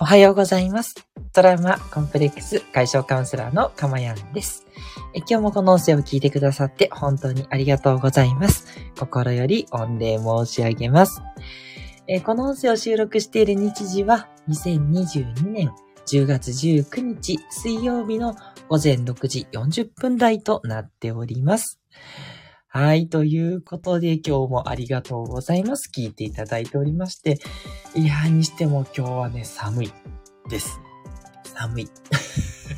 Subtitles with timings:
[0.00, 0.94] おはようございます。
[1.32, 4.64] トラウマコンプレックス解消カウンセラーのかまやんです
[5.12, 5.18] え。
[5.18, 8.68] 今日もこの音声を聞いてくださって本当にありがとうございます。
[8.96, 11.20] 心より御礼申し上げます。
[12.06, 15.72] えこの音声を収録している日時は2022年
[16.06, 18.36] 10月19日水曜日の
[18.68, 21.80] 午前6時40分台となっております。
[22.70, 23.08] はい。
[23.08, 25.90] ということで、今日もありがとうございます。
[25.90, 27.38] 聞いていただいておりまして。
[27.94, 29.92] いやーにしても今日はね、寒い
[30.50, 30.78] です。
[31.44, 31.88] 寒い。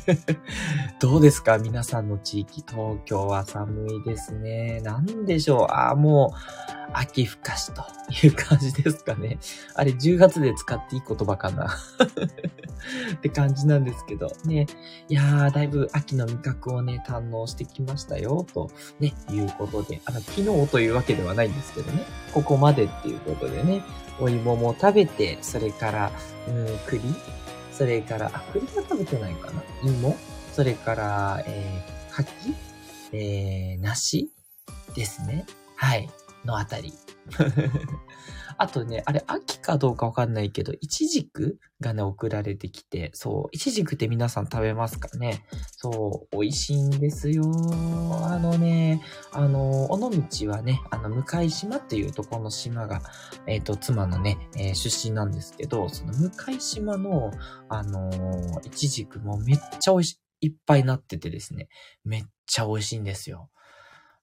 [0.99, 1.57] どうですか？
[1.57, 4.81] 皆さんの地域、東京は寒いですね。
[4.81, 5.73] なんでしょう？
[5.73, 7.83] ああ、もう、秋ふかしと
[8.25, 9.37] いう感じですかね。
[9.75, 11.67] あれ、10月で使っていい言葉かな。
[13.13, 14.65] って感じなんですけど、ね。
[15.07, 23.83] いやー、だいぶ秋の味覚をね、堪能してきましたよ、と、ね、いうことで、あの、昨日というわけではないんですけどね、ここまでっていうことでね、
[24.19, 26.11] お芋も食べて、それから、
[26.47, 27.01] うん、栗
[27.81, 30.15] それから、あ、栗は食べてないかな芋？
[30.53, 32.31] それから、えー、柿？
[33.11, 34.29] えー、梨？
[34.93, 35.47] ですね。
[35.77, 36.07] はい。
[36.45, 36.93] のあたり。
[38.57, 45.43] あとね、あれ、秋かどうかわかんないけど、イチジクがね、送られてきて、そう、イチジクって皆さん食べますかね？
[45.71, 47.43] そう、美味しいんですよ。
[48.23, 49.01] あのね、
[49.31, 53.01] あの、尾道はね、あの、向島っていうとこの島が、
[53.47, 57.31] えっ、ー、と、妻のね、えー、出身なんですけど、その向島の、
[57.67, 61.67] あのイチジクもめっちゃ美味しい、いっぱいなっててですね、
[62.03, 63.49] めっちゃ美味しいんですよ。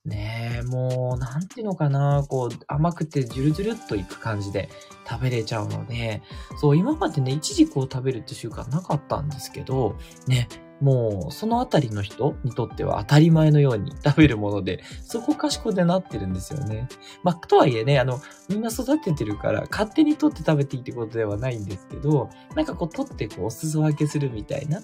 [0.08, 4.68] ねえ、もう、なんていうのかな、こう、甘くてジュルジュルっといく感じで
[5.08, 6.22] 食べれちゃうので、
[6.60, 10.48] そう、今までね、イチジクを食べるって習慣なかったんですけど、ね、
[10.80, 16.88] もう、そのあたりの人にとっては当たり前のように 食べるもので、そこかしこでなってるんですよね。
[17.22, 24.80] まあ、とはいえね、あの、みんな育ててるから、勝手に取って食べていいってことではないんですけど、なんかこう、取ってこう、お裾分けするみたいな、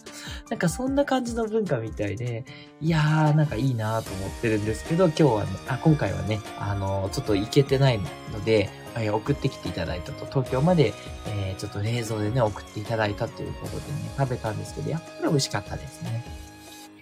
[0.50, 2.44] なんかそんな感じの文化みたいで、
[2.80, 7.98] いやー、なんかいいなーと思ってるんですけど、今日はね、あ、今回はね、あの、ちょっと行けてない
[8.32, 10.92] ので、え送ってきていただいたと、東京まで、
[11.26, 16.24] えー、ちょっと冷蔵でね、送っていただいたということでね、食べたんですけど、やっぱり美味しかったですね。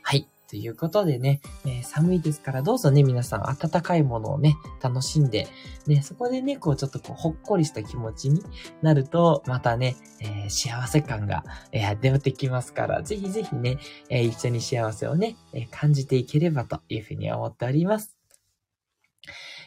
[0.03, 0.27] はい。
[0.53, 5.49] ということでね、えー、寒いですからどうぞね、皆さん温かいものをね、楽しんで、
[5.87, 8.43] ね、そこでね、こうちょっとこうほっこりした気持ちに
[8.83, 11.43] なると、またね、えー、幸せ感が、
[11.73, 13.79] えー、出てきますから、ぜひぜひね、
[14.11, 18.15] え一緒に幸せをね、え感じていければというふうに思っております。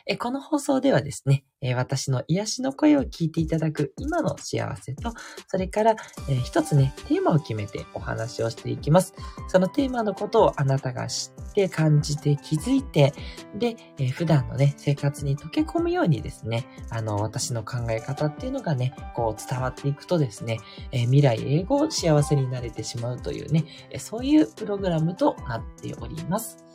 [0.07, 5.13] えこの放送ではですね、え私の癒しの声を聞いていただく今の幸せと、
[5.47, 5.95] それから、
[6.29, 9.15] え一つね、テーマを決めてお話をしていきます。
[9.47, 13.13] そのテーマのことをあなたが知って感じて気づいて、
[13.55, 20.59] で、え普段のね、生活に溶け込むようにですね、あの、私の考え方っていうのがね、こう伝わっていくとですね、
[20.91, 23.65] え未来英語幸せになれてしまうというね、
[23.97, 26.65] そういうプログラムとなっております。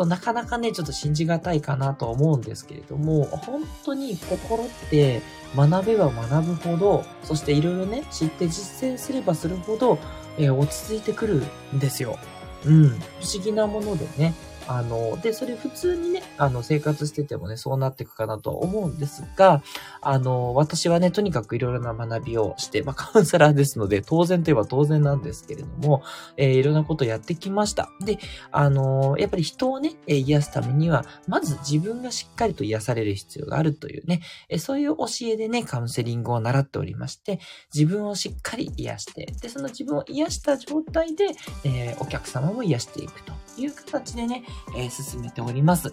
[0.00, 5.20] そう、なかなかね、ちょっと信じがたいかなと思うんですけれども、本当に心って
[5.54, 9.98] 学べば学ぶほど、そしていろいろね、知って実践すればするほど、
[10.38, 11.42] えー、落ち着いてくる
[11.74, 12.18] んですよ。
[12.64, 12.88] うん。
[12.88, 12.94] 不
[13.34, 14.32] 思議なものでね。
[14.66, 19.62] あの、で、それ普通にね、あの、生活しててもね、そうなっていくかなとは思うんですが、
[20.00, 26.02] あの、私はね、とにかくいろいろな学びをして、まあ、カウンセラーですので、当然といえば当然なんですけれども、
[26.36, 27.90] えー、いろんなことやってきました。
[28.00, 28.18] で、
[28.52, 37.40] あの、やっぱり人をね、癒すためには、まず自分がしっかりと癒される必要があるというね、えそういう教えでね、カウンセリングを習っておりまして、
[37.74, 41.30] 自分をしっかり癒して、で、その自分を癒した状態で、
[41.64, 44.44] えー、お客様も癒していくという形でね、
[44.76, 45.92] えー、進めております。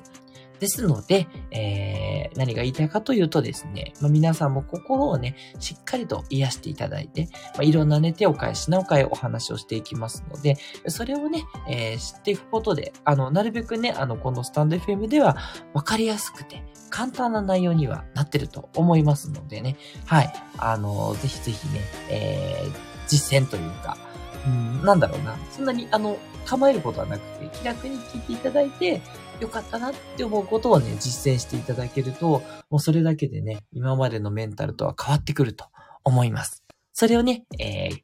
[0.59, 10.57] ですので、えー、何が言いたいかというとですね、まあ、皆さんも心をね、しっかりと癒していただいて、まあ、いろんなね、手を変え品を変えお話をしていきますので、
[10.87, 15.37] それをね、えー、知っていくことで、あの、なるべくね、あの、このスタンド FM では
[15.73, 22.71] 分かりやすくて、簡単な内容にはなってると思いますのでね、はい、あの、ぜひぜひね、えー、
[23.07, 23.97] 実践というか、
[24.47, 25.37] うん、なんだろうな。
[25.51, 29.01] そんなに、あの、構えることはなくて、気楽に聞いていただいて、
[29.41, 35.65] よかったなって思うことをね、実践していただけると、もうそれだけでね、今までのメンタルとは変わってくると
[36.03, 36.63] 思います。
[36.93, 37.99] それをね、えー、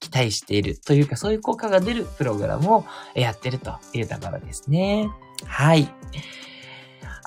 [0.00, 2.84] 期待しているというか、そういう効果が出るプログラムを
[3.14, 5.10] やってるというところですね。
[5.44, 5.92] はい。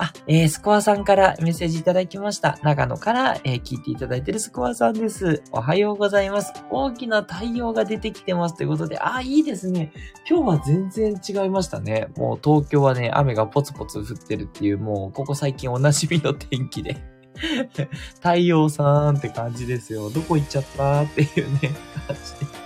[0.01, 2.57] あ、えー、スコアさんからメッセージいただきました。
[2.63, 5.44] 長野から、えー、聞いていただいてるスコアさんです。
[5.51, 6.51] おはようございます。
[6.71, 9.94] 大きな太陽が出てきてますということで、あ、いいですね。
[10.27, 12.07] 今日は全然違いましたね。
[12.18, 16.98] もう東京はね、雨がポツポツ降ってるっていう、もうここ最近おなじみの天気で。
[18.21, 20.09] 太陽さんって感じですよ。
[20.09, 21.69] どこ行っちゃったっていうね、
[22.07, 22.61] 感じで。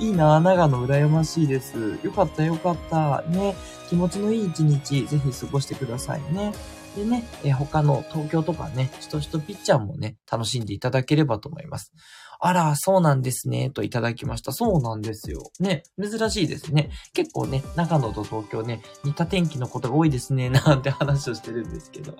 [0.00, 1.98] いいな長野羨ましいです。
[2.02, 3.22] よかったよかった。
[3.28, 3.54] ね、
[3.90, 6.54] 気持ちのいい一日、ぜひ過ごしてくださいね。
[6.96, 11.92] でね、え他の東京とかね、しとしとピッチャーもね、楽しんでいただければと思います。
[12.40, 14.52] あら、そうなんですね、といただきました。
[14.52, 15.50] そうなんですよ。
[15.60, 16.88] ね、珍しいですね。
[17.12, 22.14] 結構ね、長野と東京ね、似た天気のことが多いですね、 なんて話をしてるんですけど、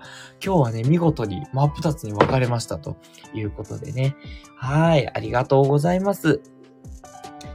[0.45, 2.99] 今日はね、見事に真っ二つに分かれましたと
[3.33, 4.15] いうことでね。
[4.55, 6.43] はい、ありがとうございます。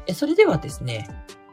[0.08, 1.08] え、それではですね、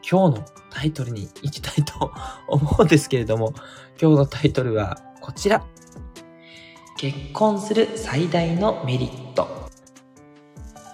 [0.08, 2.12] 今日のタイトルに行きたいと
[2.49, 3.55] 思うんですけれども、
[4.00, 5.64] 今日のタイトルはこちら。
[6.96, 9.70] 結婚する最大のメリット。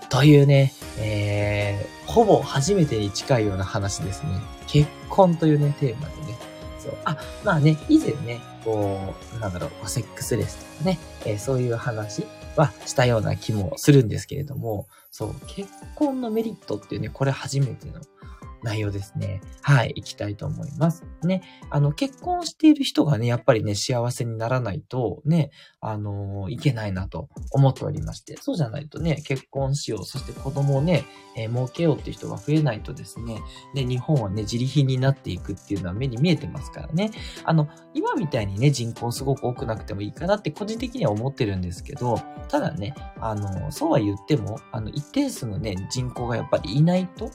[0.09, 4.41] というね、えー、ほぼ初めてに近いような話ですね。
[4.67, 6.39] 結婚というね、テーマでね。
[6.79, 6.97] そう。
[7.05, 12.27] あ、まあね、以前ね、こう、なんだろう、セックスレスとかね、えー、そういう話
[12.59, 18.01] はしたような気もするんですけれども、そう、結婚のメリットっていうね、これ初めての
[18.63, 19.41] 内容ですね。
[19.63, 21.05] はい、行きたいと思います。
[21.23, 25.51] ね、あの、結婚している人がね、やっぱりね、幸せにならないと、ね、
[25.81, 31.05] あのー、いけないなと思っておりまして、そうじゃないとね、結婚しよう、そして子供をね、
[31.37, 33.41] えー、儲けようっていう人が増えないとですね、
[33.75, 37.11] で、日本はね、自利品になっていくっていうのは目に見えてますからね。
[37.45, 47.31] あの、今みたいにね、人口すごく多くなくてもいいかなって個人的には思ってるんですけど、ただね、あの、そうは言っても、あの、一定数のね、人口がやっぱりいないと、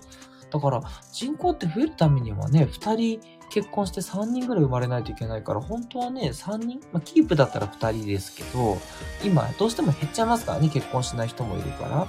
[0.54, 8.78] だから人口って増えるためにはね、2人結婚して3人ぐらい生まれないといけないから、本当はね、3人、まあ、キープだったら2人ですけど、
[9.24, 12.08] 今どうしても減っちゃいますからね、結婚しない人もいるから。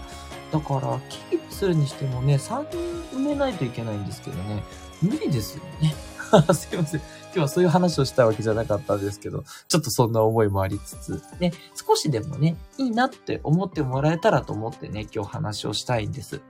[0.52, 2.76] だから、キープするにしてもね、3人
[3.16, 4.62] 埋めないといけないんですけどね、
[5.00, 5.94] 無理ですよね。
[6.54, 7.00] すいません。
[7.00, 16.40] 今日はそういう話をしたわけじゃなかったんですけど、ちょっとそんな思いもありつつ、ね、少しでもね、いいなって思ってもらえたらと思ってね、今日話をしたいんです。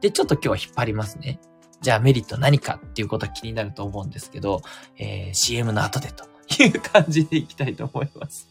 [0.00, 1.40] で、ちょっと今日は引っ張りますね。
[1.80, 4.62] じゃあメリット何かっていうことは気になると思うんですけど、
[4.96, 6.24] えー、CM の後でと
[6.62, 8.48] いう感じでいきたいと思います。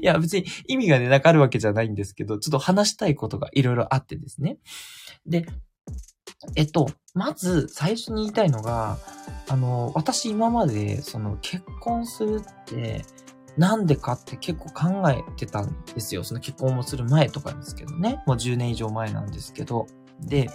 [0.00, 4.58] いや、別に意味がね、なかるわけじゃないんですけど、ちょっと話したいことがいろいろあってですね。
[5.26, 5.46] で、
[6.56, 8.98] えっと、まず最初に言いたいのが、
[9.48, 13.04] あの、私今まで、その結婚するって、
[13.56, 16.24] なんでかって結構考えてたんですよ。
[16.24, 18.22] その結婚もする前とかですけどね。
[18.26, 19.86] もう10年以上前なんですけど。
[20.20, 20.50] で、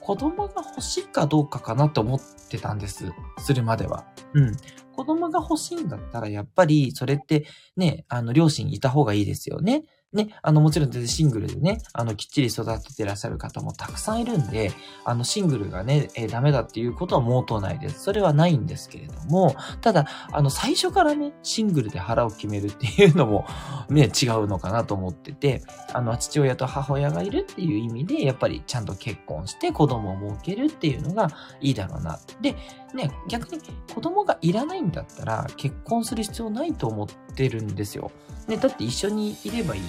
[0.00, 3.12] 子供が欲しいかどうかかなと思ってたんです。
[3.38, 4.04] するまでは。
[4.34, 4.56] うん。
[4.94, 9.84] 子供が欲しいんだったら、やっぱり、それって、ね、あの、両親いた方がいいですよね。
[10.12, 14.72] ね、あの、もちろん全然シングルでね、あの、きっちり育ててらっしゃる方もたくさんいるんで、
[15.04, 18.02] あの、シングルがね、えー、ダメだっていうことは毛頭ないです。
[18.02, 23.46] それはないんですけれども、ただ、あの、最初からね、シングルで腹を決めるっていうのも、
[23.88, 25.62] ね、違うのかなと思ってて、
[25.94, 31.30] あの、父親と母親がいるっていう意味で、やっぱりちゃんと結婚して子供を設けるっていうのが
[31.60, 32.18] いいだろうな。
[32.42, 32.54] で、
[32.94, 33.62] ね、逆に
[33.94, 38.10] 子供がいらないんだったら、結婚する必要ないと思ってるんですよ。
[38.48, 39.82] ね、だって一緒にいればいい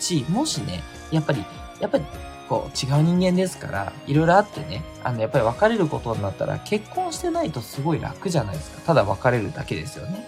[0.00, 1.44] し、もしね、やっぱり、
[1.80, 2.04] やっぱり、
[2.48, 8.80] こう、違う人間ですから、いろいろあってね、あの、やっぱり別れることになったら、結婚してないとすごい楽じゃないですか。
[8.82, 10.26] ただ別れるだけですよね。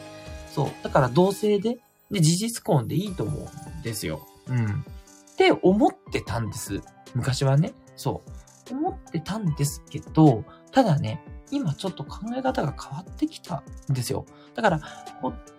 [0.51, 0.71] そう。
[0.83, 1.79] だから同性で、
[2.11, 4.27] で、事実婚でいいと思うんですよ。
[4.49, 4.67] うん。
[4.67, 6.83] って思ってたんです。
[7.15, 7.73] 昔はね。
[7.97, 8.75] そう。
[8.75, 14.27] 思ってたんですけど、ただね、今ちょっと考え方が変わってきたんですよ。
[14.55, 14.81] だから、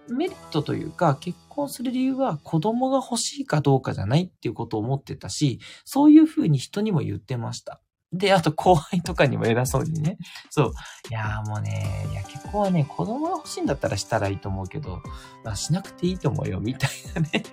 [0.09, 7.81] メリットというか、結婚する理由は子供が欲しいかどうかじゃないっていうことを思ってたし、そういうふうに人にも言ってました。
[8.13, 10.17] で、あと後輩とかにも偉そうにね。
[10.49, 10.73] そう。
[11.09, 15.01] いやーもうね、いや結婚はね、子供が欲しいんだったらしたらいいと思うけど、
[15.45, 17.43] まあしなくていいと思うよ、みたいなね。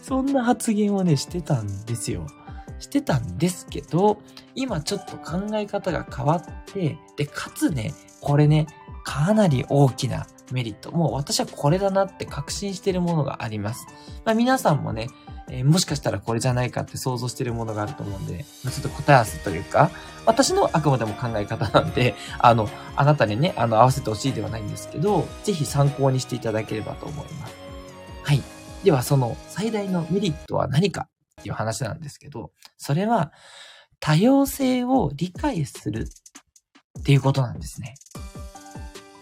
[0.00, 2.26] そんな発言をね、してたんですよ。
[2.78, 4.18] してたんですけど、
[4.54, 8.66] 今ちょっと考え方が変わって、で、かつね、これね、
[9.04, 10.92] かなり大きなメリット。
[10.92, 13.86] もう私はこれだなって確信してるものがあります。
[14.24, 15.08] まあ、皆さんもね、
[15.48, 19.90] えー、もしかしたらこれじゃないかって想像してるものがあると思うんで、ちょっと答え合わせというか、
[20.26, 27.54] 私のあくまでも考え方なんで、 あの、あなたにね、あの、合わせてほしいではないんですけど、ぜひ参考にしていただければと思います。
[28.22, 28.42] はい。
[28.84, 31.08] では、その最大のメリットは何か
[31.40, 33.32] っていう話なんですけど、それは
[34.00, 36.06] 多様性を理解する
[36.98, 37.94] っていうことなんですね。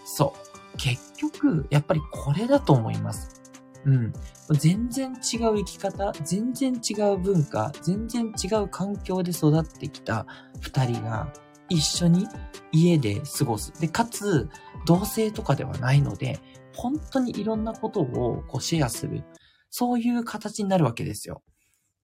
[0.05, 0.77] そう。
[0.77, 3.41] 結局、やっぱりこれだと思います。
[3.85, 4.13] うん。
[4.51, 10.25] 全然違う生き方、全然違う文化、全然違う環境で育ってきた
[10.61, 11.33] 二人が
[11.69, 12.27] 一緒に
[12.71, 13.73] 家で過ごす。
[13.79, 14.49] で、かつ、
[14.85, 16.39] 同性とかではないので、
[16.75, 19.23] 本当にいろんなことをこうシェアする。
[19.69, 21.41] そういう形になるわけですよ。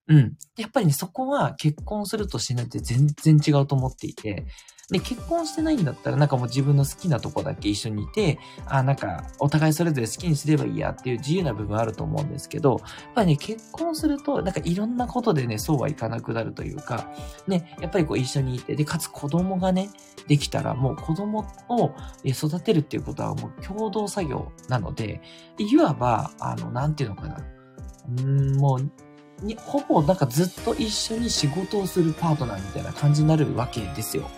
[0.10, 0.38] うん。
[0.58, 4.48] やっぱりね、そこは結婚するとしないって全然違うと思っていて、
[4.92, 12.80] で、結婚してないんだったら、なんかもう自分の好きなとこだけ一緒にいて、あ、なんか、お互いそれぞれ好きにすればいいやっていう自由な部分あると思うんですけど、やっ
[13.14, 17.12] ぱりね、結婚すると、なんかいろんなことでね、そうはいかなくなるというか、
[17.48, 19.92] ね、やっぱりこう一緒にいて、で、かつ子供がね、
[20.28, 21.94] できたらもう子供を
[22.26, 25.22] 育てるっていうことはもう共同作業なので、
[25.60, 27.36] いわば、あの、なんていうのかな。
[27.36, 28.92] うーん、もう、
[29.42, 34.30] に、ほぼなんかずっと一緒に仕事をするパートナーみたいな感じになるわけですよ。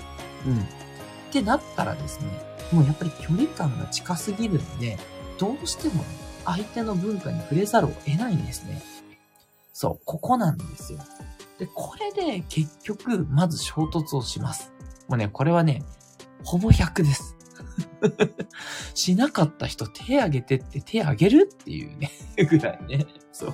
[0.46, 0.60] うん。
[0.60, 0.64] っ
[1.32, 2.28] てなったらですね、
[2.72, 4.98] もうやっぱり距離感が近すぎるんで、
[5.38, 6.10] どうしてもね、
[6.46, 8.82] 相手の文化に触れざるを得ないんですね。
[9.74, 11.00] そう、ここなんですよ。
[11.60, 14.72] で、これで結局、まず衝突をします。
[15.08, 15.84] もうね、これはね、
[16.44, 17.36] ほぼ100です。
[18.94, 22.12] しなかった人手挙げてって手挙げるっていうね、
[22.50, 23.06] ぐらいね。
[23.32, 23.54] そう。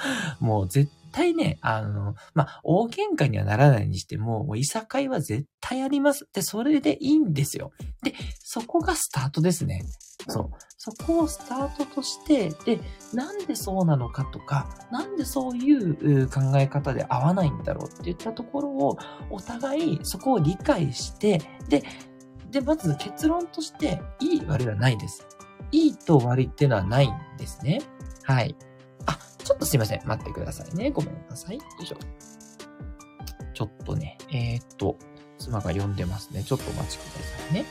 [0.40, 6.28] もう絶対ね、あの、まあ、大喧嘩にはならないにしても、もういさかいは絶対あります。
[6.32, 7.72] で、それでいいんですよ。
[8.02, 9.82] で、そこがスタートですね。
[10.28, 10.50] そう。
[10.76, 12.80] そこをスタートとして、で、
[13.12, 18.98] なんでそうなのかとか、なんでそういう考え方で合わないんだろうっていったところを、
[19.30, 21.82] お互いそこを理解して、で、
[22.50, 25.26] で、まず結論として、いい悪いはないです。
[25.72, 27.80] いいと悪いっていうのはないんですね。
[28.24, 28.56] はい。
[29.48, 30.02] ちょっとすいません。
[30.04, 30.90] 待ってくださいね。
[30.90, 31.56] ごめんなさい。
[31.56, 31.96] よいしょ。
[33.54, 34.98] ちょっとね、えー、っと、
[35.38, 36.44] 妻が呼んでますね。
[36.44, 37.64] ちょっとお待ちくださいね。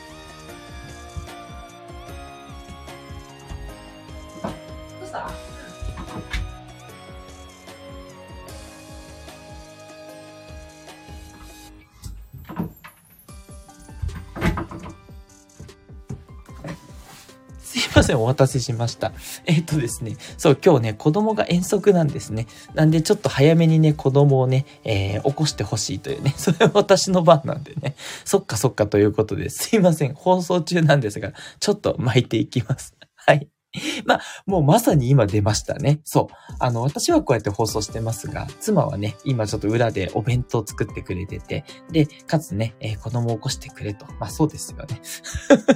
[18.08, 19.12] せん、お待たせしました。
[19.46, 22.48] えっ、とですね、そう、今日ね、子供が遠足なんですね。
[22.74, 27.96] なんで、ちょっと早めにね、子供をね、えー、起こしてほしいというね、 それは私の番なんでね、
[28.26, 32.96] そっかそっかということですいません、放送中なんですが、ちょっと巻いていきます。
[33.16, 33.48] はい。
[34.06, 36.00] まあ、もうまさに今出ましたね。
[36.04, 36.34] そう。
[36.60, 44.06] あの、私はこうやって放送してますが、妻はね、今ちょっと裏でお弁当作ってくれてて、で、かつね、えー、子供を起こしてくれと。
[44.20, 45.02] まあそうですよね。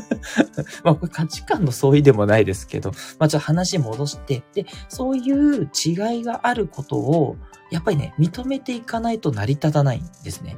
[0.84, 7.36] まあこれ価値観の相違でもないですけど、まあちょっと話戻して、で、そういう違いがあることを、
[7.72, 10.58] やっぱりね、認めていかないと成り立たないんですね。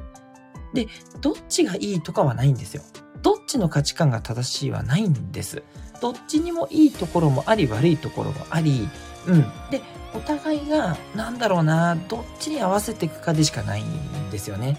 [0.73, 0.87] で、
[1.21, 2.83] どっちがいいとかはないんですよ。
[3.21, 5.63] どっちの価値観が正しいはないんです。
[6.03, 8.89] どっちにもいいところもあり、悪いところもあり、
[9.25, 9.41] うん。
[9.71, 9.81] で、
[10.13, 14.77] お互いが、なんだろうな、どっちに合わせていくかでしかないんですよね。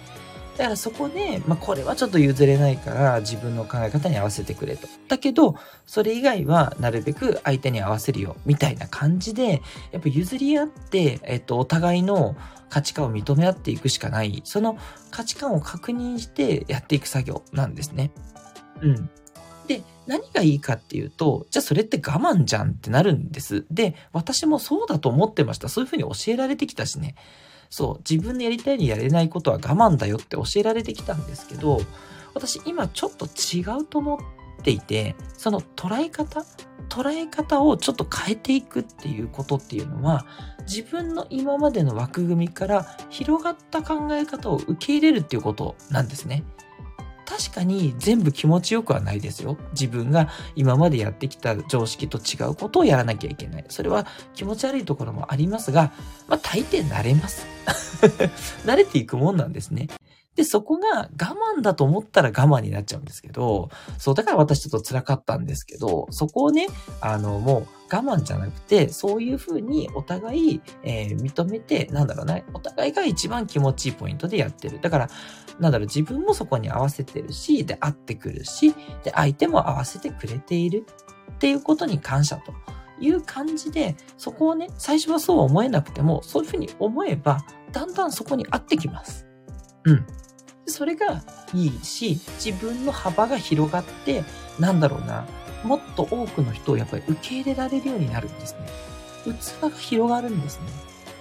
[0.59, 4.87] だからそこで、まあ、これはちょっと譲れないから自分の考え方に合わせてくれと。
[5.09, 9.63] だけど、それ以外はなるべく相手に合わせるよ、みたいな感じで、
[9.93, 12.37] やっぱ譲り合って、えっと、お互いの
[12.69, 14.77] 価値観を認め合っていくしかない、その
[15.11, 18.11] 価値観を確認してやっていく作業なんですね。
[18.83, 19.11] うん。
[19.67, 23.65] で、何がいいかっていうと、じゃあそれって我慢じゃんってなるんです。
[23.71, 25.69] で、私もそうだと思ってました。
[25.69, 27.15] そういうふうに教えられてきたしね。
[27.71, 31.81] そう、自分でやりたいにやれないことは我慢だよって教えられてきたんですけど、
[32.35, 36.45] 私今ちょっと違うと思っていて、その捉え方
[36.89, 40.27] 捉え方をちょっと変えていくっていうことっていうのは、
[40.67, 46.45] 自分の今までの枠組みから広がった考え方を受け入れるっていうことなんですね。
[47.27, 49.57] 確かに全部気持ちよくはないですよ。
[49.73, 53.65] 自分が今までやってきた常識と違うことをやらなきゃいけない。
[53.69, 55.93] それは気持ち悪いところもありますが、
[56.29, 57.47] まあ大抵慣れます。
[58.67, 59.89] 慣れていくもんなんですね。
[60.37, 61.09] で、そこが我
[61.59, 66.67] 慢だと思ったら我慢になっちゃうんですけど、そう、だから私ちょっと辛かったんですけど、そこをね、
[67.01, 74.81] あの、もう我慢じゃなくて、そういうふうにお互い、えー、認めて、なんだろうな、お互いが一番気持ちいいポイントでやってる。
[74.81, 75.11] だから、
[75.61, 78.75] なんだろう、自分もそこに合わせてるし、で、合ってくるし、
[79.05, 80.85] で、相手も合わせてくれている
[81.33, 82.53] っていうことに感謝と。
[83.01, 89.27] いう感じで、そこをね、最初はそう思えなくても、そういうふうに思えば、だんだんそこに合ってきます。
[89.85, 90.07] うん。
[90.67, 94.25] それがいいし、自分の幅が広がって、
[94.59, 95.27] なんだろうな、
[95.63, 98.69] もっと多くの人をやっぱり受け入れられるようになるんですね。
[99.25, 100.67] 器が広がるんですね。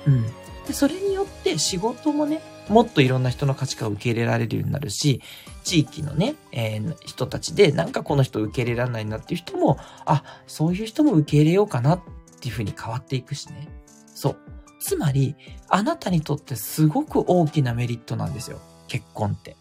[0.07, 0.23] うん。
[0.67, 5.21] で、それによって仕事もね、もっといろんな人の価値観を受け入れられるようになるし、
[5.63, 12.01] 地域のね、えー、人たちで、なんかこの人受け入れられないなっていう人も、あ、そういう人も受け入れようかなっ
[12.39, 13.67] ていうふうに変わっていくしね。
[14.13, 14.37] そう。
[14.79, 15.35] つまり、
[15.69, 18.59] あなたにとってすごく大きなメリットなんですよ。
[18.87, 19.55] 結婚って。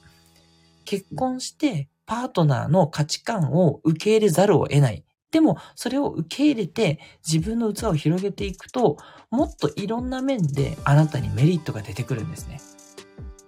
[0.84, 5.04] 結婚して、パートナーの価値観を受け入れざるを得ない。
[5.30, 8.98] でも、それを受け入れて自分の器を広げていくと、
[9.30, 12.60] もっといろんな面であなたにメリットが出てくるんですね。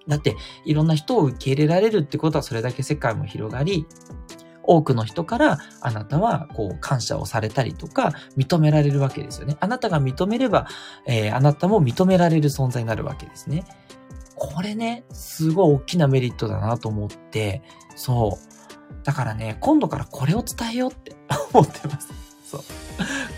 [0.08, 3.86] だって、いろんな人を受け入れられるってことはそれだけ世界も広がり、
[4.66, 9.56] 多くの人からあなたはこう感謝をされたりとか認められるわけですよね。
[9.60, 10.66] あなたが認めれば、
[11.06, 13.64] えー、あなたも認められる存在になるわけですね。
[14.36, 17.62] これね、すごい大きなメリットだなと思って、
[17.96, 19.04] そう。
[19.04, 21.14] だからね、今度からこれを伝えようって
[21.52, 22.08] 思ってます。
[22.50, 22.62] そう。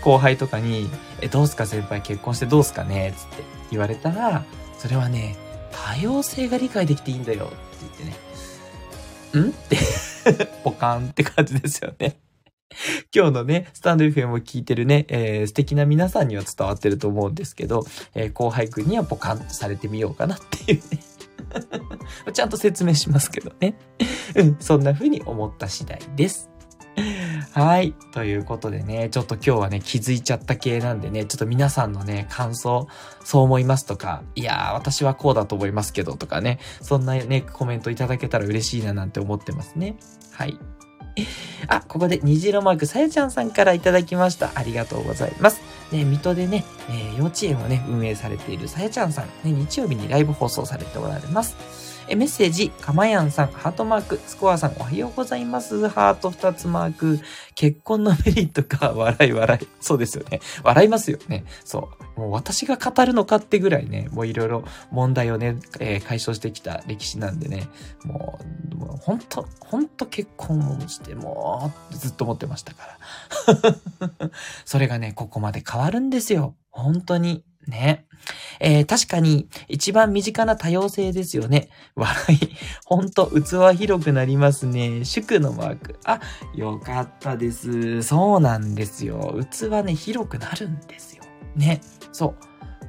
[0.03, 0.89] 後輩とかに、
[1.21, 3.13] え、どうすか先輩結婚してどうすかね？
[3.17, 4.43] つって言われたら、
[4.77, 5.35] それはね、
[5.71, 9.47] 多様性が理解できていいんだよって言ってね。
[9.47, 9.49] ん？
[9.49, 9.77] って
[10.63, 12.17] ポカンって感じですよね。
[13.13, 20.99] 今日のね、スタンド FM を聞いてるね、えー、素敵な皆さんには伝わってると思うんですけど、えー、後輩くんにはポカンとされてみようかなっていうね。
[22.33, 23.75] ちゃんと説明しますけどね。
[24.35, 26.49] うん、そんな風に思った次第です。
[27.51, 27.93] はい。
[28.11, 32.87] ということでね、ちょっと今日はね、気づいちゃった系なんでね、ちょっと皆さんのね、感想、
[33.23, 39.95] そう思いますとか、いやー、私はこうだと思いますけどとかね、そんなね、コメントいただけたら嬉しいななんて思ってますね。
[40.31, 40.59] はい。
[41.67, 44.51] あ、ここで虹色マークさやちゃんさんからいただきました。
[44.55, 45.61] ありがとうございます。
[45.91, 51.55] ね、水戸でね、えー、幼稚園をね、運営されているさやちゃんさん、ね、日曜日にライブ放送されておられます。
[52.09, 55.89] えメッセージ、かまやんさん、ハートマーク、スコアさん、おはようございます。
[55.89, 57.19] ハート2つマーク、
[57.53, 59.67] 結婚のメリットか、笑い笑い。
[59.81, 60.39] そうですよね。
[60.63, 61.43] 笑いますよね。
[61.65, 62.19] そう。
[62.21, 67.67] もう私が語るのかってぐらいね、もういろいろ問題をね、えー、解消してきた歴史なんでね、
[68.05, 68.39] も
[68.71, 72.97] う、もう本当本当結婚をして、もう、ずっと思ってましたか
[73.47, 74.31] ら。
[74.63, 76.55] それがね、ここまで変わるんですよ。
[76.71, 77.43] 本当に。
[77.67, 78.05] ね。
[78.59, 81.69] えー、確かに一番身近な多様性ですよね。
[81.95, 82.39] 笑い。
[82.85, 85.05] ほんと、器広くなりますね。
[85.05, 85.99] 祝のマーク。
[86.05, 86.19] あ、
[86.55, 88.03] よかったです。
[88.03, 89.39] そうなんですよ。
[89.51, 91.23] 器ね、広くなるんですよ。
[91.55, 91.81] ね。
[92.11, 92.35] そう。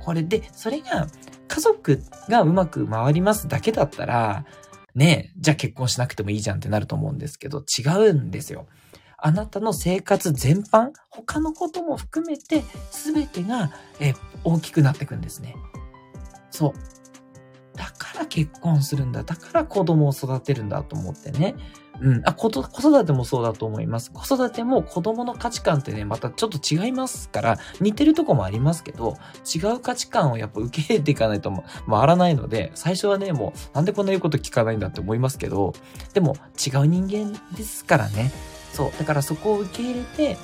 [0.01, 1.09] これで、それが
[1.49, 4.45] 家族がうまく回りますだけだったら、
[4.95, 8.67] ね、じゃあ結婚しなくてもいいじゃんってなると思うんですけど、違うんですよ。
[9.19, 15.57] あなたの生活全般、他のことも含めて、すべてが、え、大きくなっていくんですね。
[16.51, 16.73] そう。
[17.77, 19.25] だから結婚するんだ。
[19.25, 21.57] だから子供を育てるんだと思ってね。
[22.01, 22.23] うん。
[22.25, 24.13] あ、子育てもそうだと思います。
[24.13, 29.17] 子育ても子供の価値観ってね、またちょっと違いますから、似てるとこもありますけど、
[29.53, 31.53] 違う価値観をやっぱ受け入れていかないと
[31.89, 35.73] 回らないので、最初はね、もう、なんでこんな言うこと聞かないんだって思いますけど、
[36.15, 38.31] でも違う人間ですからね。
[38.79, 38.99] そう。
[38.99, 40.37] だからそこを受け入れて、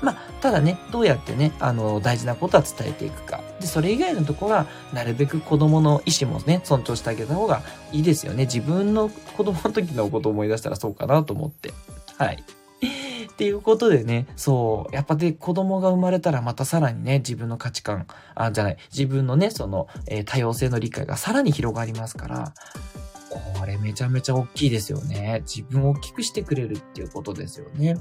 [0.00, 3.42] まあ、ただね、どうやってね、あの、大事なことは伝えていくか。
[3.60, 7.60] で、それ以外のとこは、なるべく子供の意思もね、尊重してあげた方が
[7.92, 8.46] いいですよね。
[8.46, 11.74] 自分の子供の時のことを思い出したらそうかなと思って。
[12.16, 12.42] はい。
[13.30, 22.52] っていうことでね、そう、やっぱで子供が生まれたらまたさらにね、自分の価値観、あ、じゃない、自分のね、その、えー、多様性の理解がさらに広がりますから、
[23.62, 25.44] これめちゃめちゃ大きいですよね。
[25.46, 27.96] 自分を大きくしてくれるっていうことですよね。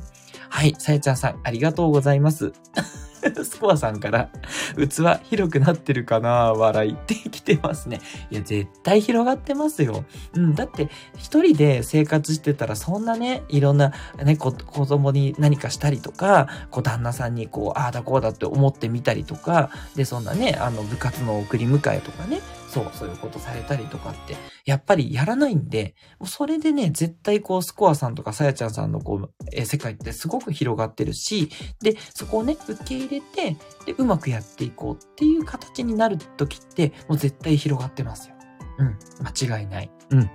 [0.50, 2.52] はい、さやちゃんさん、ありがとうございます。
[3.46, 4.32] スコアさんから、
[4.76, 6.54] 器広くなってるかな？
[6.54, 8.02] 笑いって来てますね。
[8.32, 10.04] いや、絶対広がってますよ。
[10.34, 13.94] うん、だって、一人で生活してたら、そんなね、いろんな、
[14.24, 22.42] ね、子供に何かしたりとか、こう、旦那さんにこう、ああだこうだって思ってみたりとか、で、そんなね、あの、部活の送り迎えとかね、
[22.72, 31.50] そう、そういうことされたりとかって、やっぱりやらないんで、もうそれでね、絶対こう、スコアさんとかさやちゃんさんのこう、え世界ってすごく広がってるし、
[31.82, 38.36] で、そこをね、受け入れて、で、うまくやっていこうっていう形になる時って、もう絶対広がってますよ。
[38.78, 39.92] うん、間違いない。
[40.12, 40.30] うん。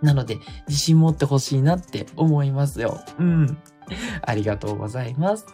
[0.00, 3.00] なので、自信持ってほしいなって思いますよ。
[3.18, 3.58] うん。
[4.22, 5.46] ありがとうございます。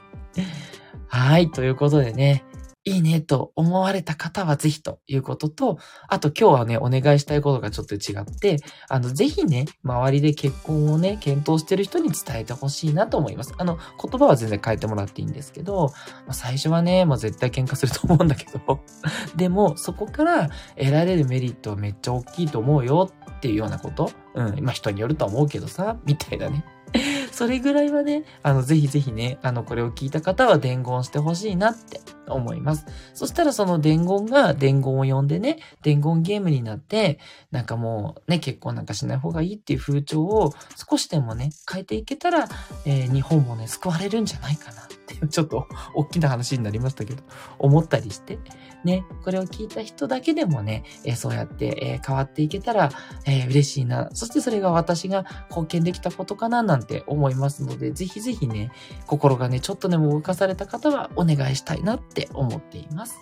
[1.09, 1.51] はい。
[1.51, 2.45] ということでね、
[2.87, 13.55] いいねと思われた方はぜひということと、あと今日はね、お願いしたいことがちょっと違って、あの、ぜひね、周りで結婚をね、検討してる人に伝えてほしいなと思います。
[13.57, 15.93] あの、言葉は全然変えてもらっていいんですけど、
[16.27, 18.81] まあ、最初はね、もう絶対喧嘩すると思うんだけど、
[19.35, 26.65] でも、そこから得られるメリットはめっちゃ大きいと思うよっていうようなこと、うん、まあ人によるとは思うけどさ、みたいなね。
[27.33, 32.87] それぐらいはね、あの、ぜひぜひね、あの、これを聞いた方は伝言してほしいなって思います。
[33.13, 37.19] そしたらその伝言が伝言を呼んでね、伝言ゲームになって、
[37.51, 40.53] なんかもうね、結婚なんかしない方がいいっていう風潮を
[40.91, 42.49] 少しでもね、変えていけたら、
[42.87, 47.23] えー、日本もね、救われるんじゃないかなっていう、ちょっと大きな話になりましたけど、
[47.59, 48.39] 思ったりして、
[48.85, 52.91] ね、これを聞いた人だけでもね、えー、そうやって、えー、変わっていけたら、
[53.27, 54.11] え嬉しいな。
[54.13, 58.71] そしてそれが私が貢献できたことかななんて思いますので、ぜひぜひね、
[59.07, 63.17] 心がね、ちょっとでも動かされた方はお願いしたいなってって思っています。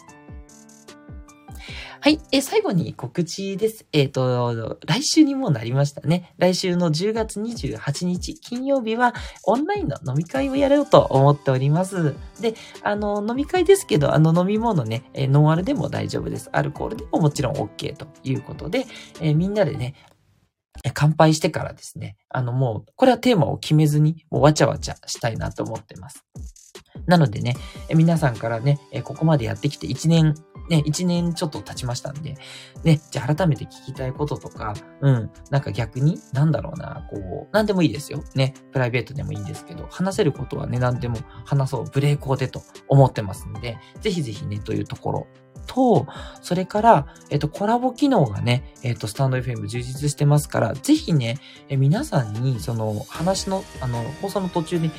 [2.01, 2.19] はい。
[2.33, 3.87] え、最後に告知です。
[3.93, 6.35] えっ、ー、と、来週にもなりましたね。
[6.37, 12.17] 来週の10月28日金曜日はオンラインの飲み会をやろうと思っております。
[12.41, 16.51] で、あの、飲み会ですけど、あの飲み物ね、えノンアルでも大丈夫です。
[16.53, 18.85] アルコールでももちろん OK ということで、
[19.21, 19.95] えみんなでね、
[20.95, 26.25] 乾杯してからですね、あのもう、これはテーマを決めずに、もうわちゃわちゃしたいなと思ってます。
[27.07, 27.57] なのでね、
[27.95, 30.35] 皆さんからね、ここまでやってきて1年
[30.69, 32.37] ね、1年ちょっと経ちましたんで、
[32.85, 38.23] ね、じゃあ改めて聞きたいこととか、うん、なんか逆に、なんだろうな、こう、なんでもいいですよ。
[38.35, 45.27] ね、プライベートでもいいんですけど、話せることはね、なんでも話そう、ブレイコーでと思ってますんで、ぜひぜひね、というところ
[45.67, 46.07] と、
[46.43, 51.39] それから、えっと、コラボ機能がね、えっと、スタンド FM 充実してますから、ぜひね、
[51.69, 54.91] え皆さんに、その、話の、あの、放送の途中に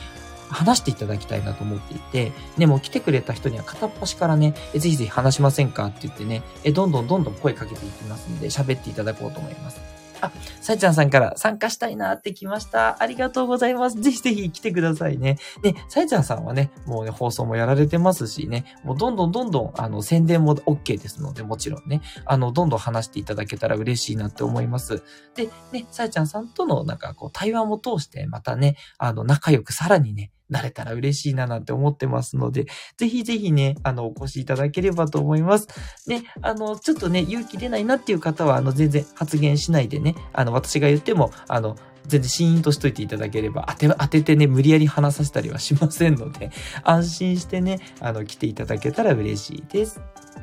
[0.49, 10.02] 話していただきたいなと思っていて、でも来てくれた人には片っ端からね、ぜひぜひ話しませんかって言ってね、どんどんどんどん声かけていきますので、喋っていただこうと思います。
[10.23, 10.31] あ、
[10.61, 13.01] さえちゃんさんから参加したいなって来ました。
[13.01, 13.99] ありがとうございます。
[13.99, 15.37] ぜひぜひ来てくださいね。
[15.61, 25.03] で、さえちゃんさんはね、もうね、放送もやられてますしね、もうどんどんどんどん、あの、宣伝も OK ですので、もちろんね、あの、どんどん話していただけたら嬉しいなって思います。
[25.35, 35.67] で、ね、さえちゃんさんとのなんかこう、対話も通して、またね、あの、仲良くさらにね、なれたら嬉しいななんて思ってますので、ぜひぜひね、あの、お越しいただければと思います。
[36.07, 41.75] ね、あの、ちょっとね、勇気出ないなっていう方は、あの、全然発言しないでね、あの、私が言っても、あの、
[42.07, 46.51] 全然シーンとしといていただければ、当て、当ててね、無理やり話させたりはしませんので、
[46.83, 49.99] 安心してね、あの、来ていただけたら嬉しいです。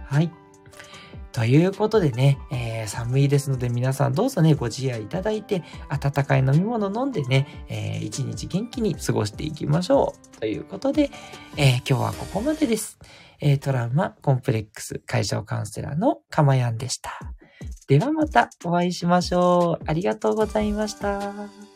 [0.06, 0.39] はい。
[1.32, 10.38] ということでね、えー、寒いですので皆さんどうぞね、ご自愛いただいて、温かい飲み物飲んでね、えー、一日元気に過ごしていきましょう。
[10.38, 11.10] ということで、
[11.56, 12.98] えー、今日はここまでです。
[13.40, 17.18] え、トラウマ、コンプレックス、解消カウンセラーのかまやんでした。
[17.88, 19.84] ではまたお会いしましょう。
[19.86, 21.69] ありがとうございました。